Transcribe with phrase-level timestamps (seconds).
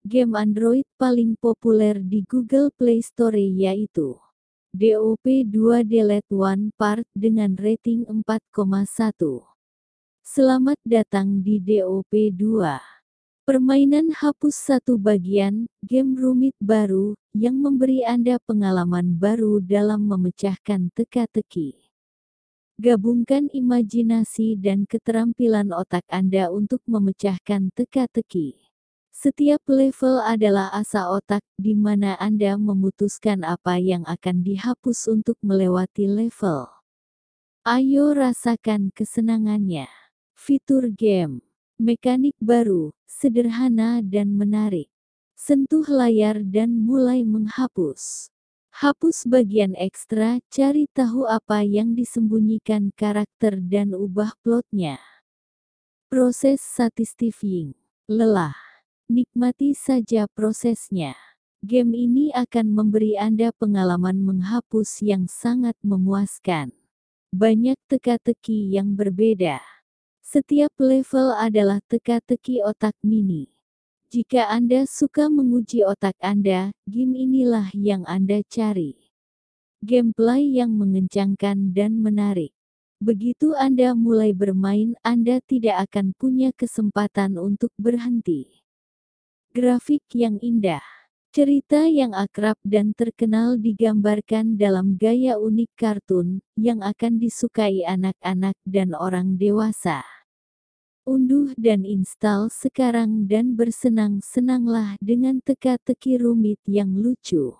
[0.00, 4.16] game Android paling populer di Google Play Store yaitu
[4.72, 9.44] DOP 2 Delete One Part dengan rating 4,1.
[10.24, 12.80] Selamat datang di DOP 2.
[13.44, 21.76] Permainan hapus satu bagian, game rumit baru, yang memberi Anda pengalaman baru dalam memecahkan teka-teki.
[22.80, 28.69] Gabungkan imajinasi dan keterampilan otak Anda untuk memecahkan teka-teki.
[29.10, 36.06] Setiap level adalah asa otak, di mana Anda memutuskan apa yang akan dihapus untuk melewati
[36.06, 36.70] level.
[37.66, 39.90] Ayo rasakan kesenangannya.
[40.32, 41.44] Fitur game,
[41.76, 44.88] mekanik baru, sederhana dan menarik.
[45.36, 48.32] Sentuh layar dan mulai menghapus.
[48.70, 55.02] Hapus bagian ekstra, cari tahu apa yang disembunyikan karakter dan ubah plotnya.
[56.08, 57.74] Proses satisfying.
[58.08, 58.69] Lelah.
[59.10, 61.18] Nikmati saja prosesnya.
[61.66, 66.70] Game ini akan memberi Anda pengalaman menghapus yang sangat memuaskan.
[67.34, 69.58] Banyak teka-teki yang berbeda.
[70.22, 73.50] Setiap level adalah teka-teki otak mini.
[74.14, 78.94] Jika Anda suka menguji otak Anda, game inilah yang Anda cari.
[79.82, 82.54] Gameplay yang mengencangkan dan menarik.
[83.02, 88.60] Begitu Anda mulai bermain, Anda tidak akan punya kesempatan untuk berhenti.
[89.50, 90.78] Grafik yang indah.
[91.34, 98.94] Cerita yang akrab dan terkenal digambarkan dalam gaya unik kartun, yang akan disukai anak-anak dan
[98.94, 100.06] orang dewasa.
[101.02, 107.50] Unduh dan install sekarang dan bersenang-senanglah dengan teka-teki rumit yang lucu.